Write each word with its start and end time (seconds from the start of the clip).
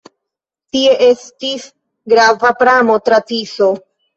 Tie 0.75 0.95
estis 1.09 1.67
grava 2.15 2.53
pramo 2.65 2.99
tra 3.11 3.21
Tiso. 3.31 3.73